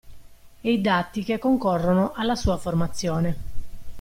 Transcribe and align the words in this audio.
E 0.61 0.71
i 0.71 0.81
dati 0.81 1.23
che 1.23 1.37
concorrono 1.37 2.13
alla 2.15 2.33
sua 2.33 2.57
formazione. 2.57 3.35